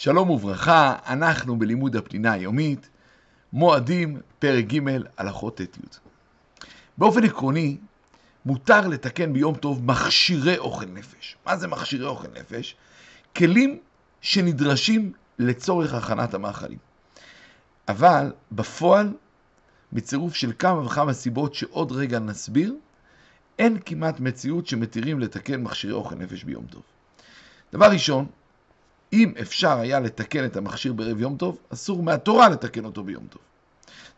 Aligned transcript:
שלום 0.00 0.30
וברכה, 0.30 0.96
אנחנו 1.06 1.58
בלימוד 1.58 1.96
הפנינה 1.96 2.32
היומית, 2.32 2.88
מועדים, 3.52 4.20
פרק 4.38 4.64
ג', 4.64 4.78
הלכות 5.16 5.56
ט"י. 5.56 5.80
באופן 6.98 7.24
עקרוני, 7.24 7.76
מותר 8.46 8.88
לתקן 8.88 9.32
ביום 9.32 9.54
טוב 9.54 9.84
מכשירי 9.84 10.58
אוכל 10.58 10.86
נפש. 10.86 11.36
מה 11.46 11.56
זה 11.56 11.68
מכשירי 11.68 12.04
אוכל 12.06 12.28
נפש? 12.40 12.76
כלים 13.36 13.78
שנדרשים 14.20 15.12
לצורך 15.38 15.94
הכנת 15.94 16.34
המאכלים. 16.34 16.78
אבל 17.88 18.32
בפועל, 18.52 19.12
בצירוף 19.92 20.34
של 20.34 20.52
כמה 20.58 20.86
וכמה 20.86 21.12
סיבות 21.12 21.54
שעוד 21.54 21.92
רגע 21.92 22.18
נסביר, 22.18 22.74
אין 23.58 23.78
כמעט 23.86 24.20
מציאות 24.20 24.66
שמתירים 24.66 25.20
לתקן 25.20 25.62
מכשירי 25.62 25.92
אוכל 25.92 26.14
נפש 26.14 26.44
ביום 26.44 26.66
טוב. 26.66 26.82
דבר 27.72 27.86
ראשון, 27.86 28.26
אם 29.12 29.32
אפשר 29.40 29.78
היה 29.78 30.00
לתקן 30.00 30.44
את 30.44 30.56
המכשיר 30.56 30.92
בערב 30.92 31.20
יום 31.20 31.36
טוב, 31.36 31.58
אסור 31.72 32.02
מהתורה 32.02 32.48
לתקן 32.48 32.84
אותו 32.84 33.04
ביום 33.04 33.26
טוב. 33.30 33.42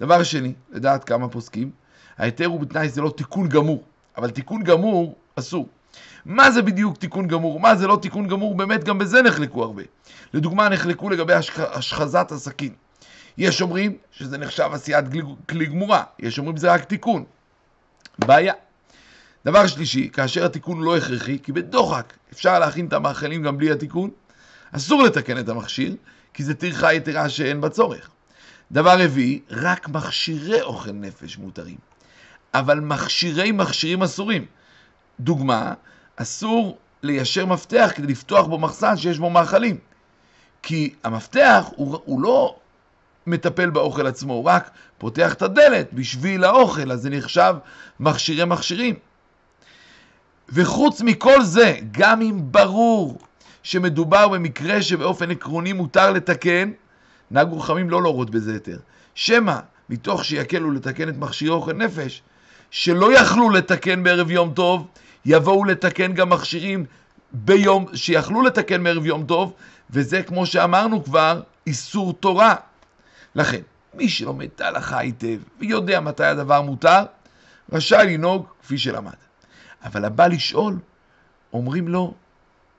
דבר 0.00 0.22
שני, 0.22 0.52
לדעת 0.70 1.04
כמה 1.04 1.28
פוסקים, 1.28 1.70
ההיתר 2.18 2.46
הוא 2.46 2.60
בתנאי 2.60 2.88
זה 2.88 3.00
לא 3.00 3.10
תיקון 3.16 3.48
גמור, 3.48 3.84
אבל 4.16 4.30
תיקון 4.30 4.62
גמור 4.62 5.16
אסור. 5.34 5.68
מה 6.24 6.50
זה 6.50 6.62
בדיוק 6.62 6.96
תיקון 6.96 7.26
גמור? 7.26 7.60
מה 7.60 7.76
זה 7.76 7.86
לא 7.86 7.98
תיקון 8.02 8.28
גמור? 8.28 8.54
באמת 8.56 8.84
גם 8.84 8.98
בזה 8.98 9.22
נחלקו 9.22 9.62
הרבה. 9.62 9.82
לדוגמה, 10.34 10.68
נחלקו 10.68 11.10
לגבי 11.10 11.32
השחזת 11.58 12.32
הסכין. 12.32 12.72
יש 13.38 13.62
אומרים 13.62 13.96
שזה 14.10 14.38
נחשב 14.38 14.68
עשיית 14.72 15.04
כלי 15.48 15.66
גמורה, 15.66 16.02
יש 16.18 16.38
אומרים 16.38 16.56
זה 16.56 16.72
רק 16.72 16.84
תיקון. 16.84 17.24
בעיה. 18.18 18.54
דבר 19.44 19.66
שלישי, 19.66 20.08
כאשר 20.12 20.44
התיקון 20.44 20.80
לא 20.80 20.96
הכרחי, 20.96 21.38
כי 21.42 21.52
בדוחק 21.52 22.12
אפשר 22.32 22.58
להכין 22.58 22.86
את 22.86 22.92
המאכלים 22.92 23.42
גם 23.42 23.58
בלי 23.58 23.70
התיקון, 23.70 24.10
אסור 24.72 25.02
לתקן 25.02 25.38
את 25.38 25.48
המכשיר, 25.48 25.96
כי 26.34 26.44
זה 26.44 26.54
טרחה 26.54 26.92
יתרה 26.92 27.28
שאין 27.28 27.60
בה 27.60 27.68
צורך. 27.68 28.10
דבר 28.72 28.96
רביעי, 29.00 29.40
רק 29.50 29.88
מכשירי 29.88 30.62
אוכל 30.62 30.92
נפש 30.92 31.38
מותרים, 31.38 31.78
אבל 32.54 32.80
מכשירי 32.80 33.52
מכשירים 33.52 34.02
אסורים. 34.02 34.44
דוגמה, 35.20 35.74
אסור 36.16 36.78
ליישר 37.02 37.46
מפתח 37.46 37.90
כדי 37.94 38.06
לפתוח 38.06 38.46
בו 38.46 38.58
מחסן 38.58 38.96
שיש 38.96 39.18
בו 39.18 39.30
מאכלים. 39.30 39.78
כי 40.62 40.94
המפתח 41.04 41.70
הוא, 41.76 41.98
הוא 42.04 42.22
לא 42.22 42.56
מטפל 43.26 43.70
באוכל 43.70 44.06
עצמו, 44.06 44.32
הוא 44.32 44.44
רק 44.44 44.70
פותח 44.98 45.32
את 45.32 45.42
הדלת 45.42 45.92
בשביל 45.92 46.44
האוכל, 46.44 46.92
אז 46.92 47.00
זה 47.00 47.10
נחשב 47.10 47.54
מכשירי 48.00 48.44
מכשירים. 48.44 48.94
וחוץ 50.48 51.00
מכל 51.00 51.42
זה, 51.42 51.78
גם 51.90 52.22
אם 52.22 52.38
ברור 52.42 53.18
שמדובר 53.62 54.28
במקרה 54.28 54.82
שבאופן 54.82 55.30
עקרוני 55.30 55.72
מותר 55.72 56.10
לתקן, 56.10 56.70
נהגו 57.30 57.60
חכמים 57.60 57.90
לא 57.90 58.02
להורות 58.02 58.30
בזה 58.30 58.54
יותר. 58.54 58.78
שמא, 59.14 59.58
מתוך 59.88 60.24
שיקלו 60.24 60.70
לתקן 60.70 61.08
את 61.08 61.16
מכשירי 61.16 61.50
אוכל 61.50 61.72
נפש, 61.72 62.22
שלא 62.70 63.18
יכלו 63.18 63.50
לתקן 63.50 64.02
בערב 64.02 64.30
יום 64.30 64.52
טוב, 64.54 64.86
יבואו 65.24 65.64
לתקן 65.64 66.12
גם 66.12 66.30
מכשירים 66.30 66.84
ביום, 67.32 67.86
שיכלו 67.94 68.42
לתקן 68.42 68.84
בערב 68.84 69.06
יום 69.06 69.26
טוב, 69.26 69.52
וזה, 69.90 70.22
כמו 70.22 70.46
שאמרנו 70.46 71.04
כבר, 71.04 71.40
איסור 71.66 72.12
תורה. 72.12 72.54
לכן, 73.34 73.60
מי 73.94 74.08
שלומד 74.08 74.48
את 74.54 74.60
ההלכה 74.60 74.98
היטב 74.98 75.38
ויודע 75.58 76.00
מתי 76.00 76.24
הדבר 76.24 76.62
מותר, 76.62 77.04
רשאי 77.72 78.06
לנהוג 78.06 78.46
כפי 78.62 78.78
שלמד. 78.78 79.12
אבל 79.84 80.04
הבא 80.04 80.26
לשאול, 80.26 80.78
אומרים 81.52 81.88
לו, 81.88 82.14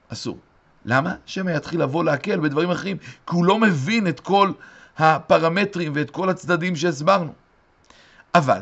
אסור. 0.09 0.38
למה? 0.85 1.16
שמא 1.25 1.52
יתחיל 1.52 1.81
לבוא 1.81 2.03
להקל 2.03 2.39
בדברים 2.39 2.72
אחרים, 2.72 2.97
כי 2.97 3.35
הוא 3.35 3.45
לא 3.45 3.59
מבין 3.59 4.08
את 4.08 4.19
כל 4.19 4.52
הפרמטרים 4.97 5.91
ואת 5.95 6.12
כל 6.12 6.29
הצדדים 6.29 6.75
שהסברנו. 6.75 7.34
אבל 8.35 8.59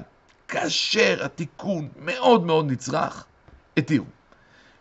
כאשר 0.47 1.25
התיקון 1.25 1.87
מאוד 1.99 2.45
מאוד 2.45 2.71
נצרך, 2.71 3.25
התירו. 3.77 4.05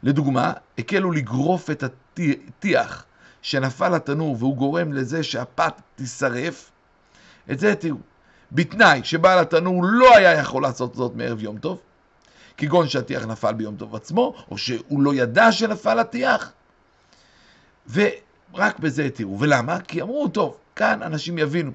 לדוגמה, 0.02 0.52
הקלו 0.78 1.12
לגרוף 1.12 1.70
את 1.70 1.82
הטיח 1.82 3.04
שנפל 3.42 3.88
לתנור 3.88 4.36
והוא 4.38 4.56
גורם 4.56 4.92
לזה 4.92 5.22
שהפת 5.22 5.72
תישרף, 5.96 6.70
את 7.50 7.58
זה 7.58 7.72
התירו. 7.72 7.98
בתנאי 8.52 9.00
שבעל 9.04 9.38
התנור 9.38 9.84
לא 9.84 10.16
היה 10.16 10.32
יכול 10.32 10.62
לעשות 10.62 10.94
זאת 10.94 11.14
מערב 11.14 11.42
יום 11.42 11.58
טוב, 11.58 11.80
כגון 12.56 12.88
שהטיח 12.88 13.24
נפל 13.24 13.52
ביום 13.52 13.76
טוב 13.76 13.96
עצמו, 13.96 14.34
או 14.50 14.58
שהוא 14.58 15.02
לא 15.02 15.14
ידע 15.14 15.52
שנפל 15.52 15.98
הטיח, 15.98 16.52
ורק 17.92 18.78
בזה 18.78 19.04
התירו. 19.04 19.40
ולמה? 19.40 19.80
כי 19.80 20.02
אמרו, 20.02 20.28
טוב, 20.28 20.56
כאן 20.76 21.02
אנשים 21.02 21.38
יבינו 21.38 21.72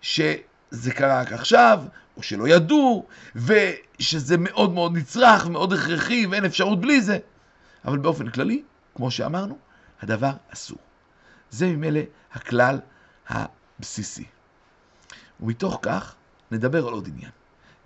שזה 0.00 0.92
קרה 0.94 1.20
רק 1.20 1.32
עכשיו, 1.32 1.82
או 2.16 2.22
שלא 2.22 2.48
ידעו, 2.48 3.06
ושזה 3.36 4.36
מאוד 4.38 4.72
מאוד 4.72 4.96
נצרך, 4.96 5.46
מאוד 5.46 5.72
הכרחי, 5.72 6.26
ואין 6.26 6.44
אפשרות 6.44 6.80
בלי 6.80 7.00
זה. 7.00 7.18
אבל 7.84 7.98
באופן 7.98 8.30
כללי, 8.30 8.62
כמו 8.94 9.10
שאמרנו, 9.10 9.58
הדבר 10.02 10.32
אסור. 10.52 10.78
זה 11.50 11.66
ממילא 11.66 12.00
הכלל 12.32 12.78
הבסיסי. 13.28 14.24
ומתוך 15.40 15.78
כך 15.82 16.14
נדבר 16.50 16.86
על 16.86 16.92
עוד 16.92 17.08
עניין. 17.08 17.30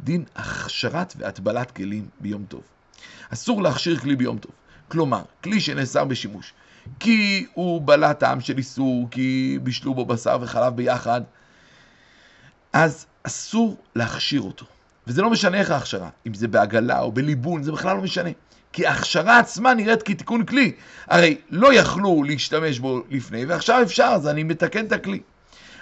דין 0.01 0.25
הכשרת 0.37 1.15
והטבלת 1.17 1.71
כלים 1.71 2.09
ביום 2.21 2.45
טוב. 2.49 2.63
אסור 3.31 3.63
להכשיר 3.63 3.99
כלי 3.99 4.17
ביום 4.17 4.39
טוב. 4.39 4.53
כלומר, 4.89 5.23
כלי 5.45 5.61
שנאסר 5.61 6.05
בשימוש, 6.05 6.53
כי 7.01 7.47
הוא 7.55 7.83
בלע 7.85 8.13
טעם 8.13 8.41
של 8.41 8.59
איסור, 8.59 9.09
כי 9.11 9.59
בישלו 9.63 9.95
בו 9.95 10.07
בשר 10.07 10.39
וחלב 10.41 10.77
ביחד, 10.77 11.21
אז 12.73 13.07
אסור 13.23 13.77
להכשיר 13.95 14.41
אותו. 14.41 14.67
וזה 15.07 15.23
לא 15.23 15.31
משנה 15.31 15.59
איך 15.59 15.71
ההכשרה, 15.71 16.09
אם 16.27 16.35
זה 16.35 16.49
בעגלה 16.49 17.01
או 17.01 17.13
בליבון, 17.13 17.63
זה 17.63 17.73
בכלל 17.73 17.97
לא 17.97 18.03
משנה. 18.03 18.31
כי 18.73 18.87
ההכשרה 18.87 19.39
עצמה 19.39 19.75
נראית 19.75 20.03
כתיקון 20.03 20.45
כלי. 20.45 20.73
הרי 21.07 21.37
לא 21.51 21.75
יכלו 21.75 22.23
להשתמש 22.23 22.79
בו 22.79 23.03
לפני, 23.11 23.45
ועכשיו 23.45 23.83
אפשר, 23.83 24.05
אז 24.05 24.29
אני 24.29 24.43
מתקן 24.43 24.87
את 24.87 24.93
הכלי. 24.93 25.21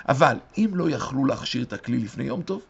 אבל 0.09 0.37
אם 0.59 0.71
לא 0.73 0.91
יכלו 0.91 1.25
להכשיר 1.25 1.63
את 1.63 1.73
הכלי 1.73 1.99
לפני 1.99 2.25
יום 2.25 2.43
טוב, 2.43 2.63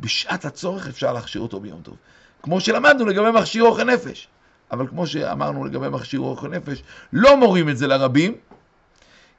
בשעת 0.00 0.44
הצורך 0.44 0.88
אפשר 0.88 1.12
להכשיר 1.12 1.42
אותו 1.42 1.60
ביום 1.60 1.80
טוב. 1.82 1.96
כמו 2.42 2.60
שלמדנו 2.60 3.06
לגבי 3.06 3.30
מכשיר 3.30 3.62
אוכל 3.62 3.84
נפש. 3.84 4.28
אבל 4.72 4.88
כמו 4.88 5.06
שאמרנו 5.06 5.64
לגבי 5.64 5.88
מכשיר 5.88 6.20
רוח 6.20 6.44
הנפש, 6.44 6.82
לא 7.12 7.36
מורים 7.36 7.68
את 7.68 7.78
זה 7.78 7.86
לרבים, 7.86 8.34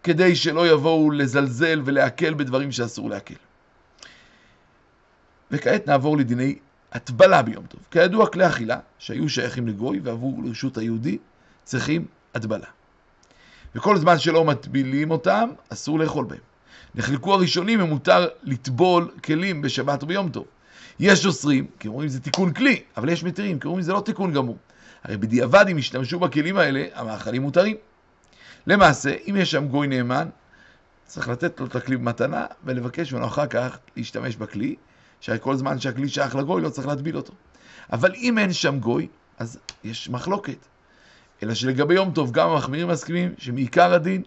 כדי 0.04 0.36
שלא 0.36 0.68
יבואו 0.68 1.12
לזלזל 1.12 1.82
ולהקל 1.86 2.34
בדברים 2.34 2.72
שאסור 2.72 3.10
להקל. 3.10 3.36
וכעת 5.52 5.88
נעבור 5.88 6.18
לדיני 6.18 6.56
הטבלה 6.92 7.42
ביום 7.42 7.66
טוב. 7.66 7.80
כידוע, 7.92 8.28
כלי 8.28 8.48
אכילה 8.48 8.80
שהיו 9.00 9.30
שייכים 9.30 9.68
לגוי 9.68 10.00
ועברו 10.04 10.42
לרשות 10.46 10.78
היהודי, 10.78 11.18
צריכים 11.64 12.06
הטבלה. 12.36 12.68
וכל 13.76 13.98
זמן 13.98 14.20
שלא 14.20 14.46
מטבילים 14.46 15.12
אותם, 15.12 15.50
אסור 15.70 16.00
לאכול 16.00 16.26
בהם. 16.26 16.40
נחלקו 16.96 17.34
הראשונים 17.34 17.82
אם 17.82 17.88
מותר 17.90 18.28
לטבול 18.44 19.12
כלים 19.24 19.62
בשבת 19.62 20.04
וביום 20.04 20.30
טוב. 20.30 20.46
יש 21.00 21.26
אוסרים, 21.26 21.68
כי 21.80 21.88
אומרים 21.88 22.10
זה 22.10 22.20
תיקון 22.20 22.54
כלי, 22.54 22.84
אבל 22.98 23.10
יש 23.10 23.24
מתירים, 23.24 23.60
כי 23.60 23.68
אומרים 23.68 23.84
זה 23.84 23.94
לא 23.94 24.02
תיקון 24.06 24.34
גמור. 24.34 24.58
הרי 25.04 25.18
בדיעבד 25.18 25.66
אם 25.72 25.78
ישתמשו 25.78 26.20
בכלים 26.20 26.58
האלה, 26.58 26.86
המאכלים 26.94 27.42
מותרים. 27.42 27.76
למעשה, 28.68 29.16
אם 29.30 29.36
יש 29.38 29.52
שם 29.52 29.68
גוי 29.68 29.88
נאמן, 29.88 30.30
צריך 31.06 31.30
לתת 31.30 31.60
לו 31.60 31.66
את 31.66 31.76
הכלי 31.76 31.98
במתנה 31.98 32.46
ולבקש 32.64 33.14
ממנו 33.14 33.26
אחר 33.26 33.48
כך 33.48 33.78
להשתמש 33.98 34.36
בכלי, 34.36 34.76
שהרי 35.22 35.38
כל 35.42 35.56
זמן 35.56 35.80
שהכלי 35.80 36.10
שייך 36.10 36.36
לגוי 36.36 36.62
לא 36.62 36.70
צריך 36.70 36.88
להטביל 36.88 37.18
אותו. 37.18 37.34
אבל 37.92 38.14
אם 38.16 38.38
אין 38.38 38.54
שם 38.54 38.80
גוי, 38.80 39.08
אז 39.38 39.60
יש 39.84 40.10
מחלוקת. 40.10 40.58
אלא 41.44 41.54
שלגבי 41.54 41.94
יום 41.94 42.12
טוב 42.12 42.32
גם 42.32 42.50
המחמירים 42.50 42.88
מסכימים 42.88 43.34
שמעיקר 43.38 43.94
הדין, 43.94 44.24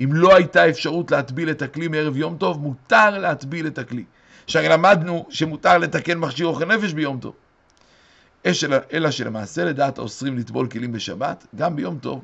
אם 0.00 0.12
לא 0.12 0.34
הייתה 0.34 0.68
אפשרות 0.68 1.10
להטביל 1.10 1.50
את 1.50 1.62
הכלי 1.62 1.88
מערב 1.88 2.16
יום 2.16 2.36
טוב, 2.36 2.60
מותר 2.60 3.18
להטביל 3.18 3.66
את 3.66 3.78
הכלי. 3.78 4.04
שהרי 4.46 4.68
למדנו 4.68 5.26
שמותר 5.30 5.78
לתקן 5.78 6.18
מכשיר 6.18 6.46
אוכל 6.46 6.64
נפש 6.64 6.92
ביום 6.92 7.20
טוב. 7.20 7.34
אלא 8.92 9.10
שלמעשה 9.10 9.64
לדעת 9.64 9.98
האוסרים 9.98 10.38
לטבול 10.38 10.68
כלים 10.68 10.92
בשבת, 10.92 11.46
גם 11.56 11.76
ביום 11.76 11.98
טוב, 11.98 12.22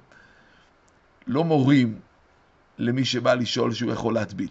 לא 1.26 1.44
מורים 1.44 1.98
למי 2.78 3.04
שבא 3.04 3.34
לשאול 3.34 3.72
שהוא 3.72 3.92
יכול 3.92 4.14
להטביל. 4.14 4.48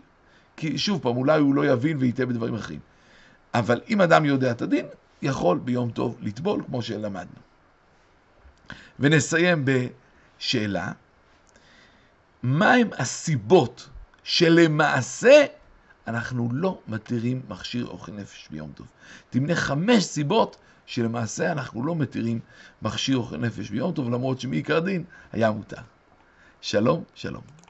כי 0.58 0.78
שוב 0.78 1.02
פעם, 1.02 1.18
אולי 1.18 1.40
הוא 1.40 1.56
לא 1.56 1.66
יבין 1.72 1.98
ויטעה 1.98 2.26
בדברים 2.26 2.56
אחרים. 2.56 2.80
אבל 3.54 3.82
אם 3.90 4.02
אדם 4.02 4.26
יודע 4.26 4.52
את 4.52 4.62
הדין, 4.62 4.86
יכול 5.22 5.58
ביום 5.58 5.92
טוב 5.92 6.18
לטבול, 6.22 6.64
כמו 6.66 6.82
שלמדנו. 6.82 7.40
ונסיים 9.00 9.66
בשאלה, 9.66 10.92
מהם 12.44 12.90
הסיבות 12.98 13.90
שלמעשה 14.24 15.46
אנחנו 16.08 16.50
לא 16.52 16.80
מתירים 16.88 17.42
מכשיר 17.50 17.86
אוכל 17.86 18.12
נפש 18.12 18.48
ביום 18.52 18.72
טוב? 18.76 18.88
תמנה 19.30 19.56
חמש 19.56 20.04
סיבות 20.04 20.58
שלמעשה 20.88 21.52
אנחנו 21.52 21.86
לא 21.86 21.96
מתירים 21.96 22.40
מכשיר 22.82 23.22
נפש 23.40 23.70
ביום 23.70 23.92
טוב, 23.92 24.10
למרות 24.10 24.40
שמעיקר 24.40 24.80
דין 24.80 25.04
היה 25.32 25.52
מותר. 25.52 25.82
שלום, 26.62 27.04
שלום. 27.16 27.67